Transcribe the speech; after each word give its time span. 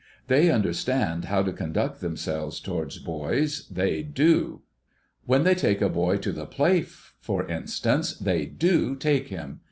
They 0.25 0.49
understand 0.49 1.25
how 1.25 1.43
to 1.43 1.53
conduct 1.53 2.01
themselves 2.01 2.59
towards 2.59 2.97
boys, 2.97 3.67
ihcy 3.71 4.11
do. 4.11 4.63
When 5.27 5.43
they 5.43 5.53
take 5.53 5.79
a 5.79 5.89
boy 5.89 6.17
to 6.17 6.31
the 6.31 6.47
play, 6.47 6.81
for 6.81 7.47
instance, 7.47 8.15
they 8.17 8.47
do 8.47 8.95
take 8.95 9.27
him. 9.27 9.59